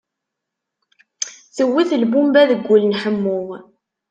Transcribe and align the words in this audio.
Tewwet 1.55 1.91
lbumba 2.01 2.41
deg 2.49 2.61
wul 2.67 2.83
n 2.85 2.97
Ḥemmu. 3.01 3.41